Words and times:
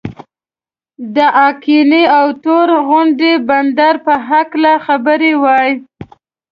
د 1.15 1.17
آقینې 1.47 2.03
او 2.17 2.27
تور 2.43 2.69
غونډۍ 2.87 3.33
بندر 3.47 3.93
په 4.05 4.13
هکله 4.29 4.71
خبرې 4.85 5.33
وای. 5.43 5.71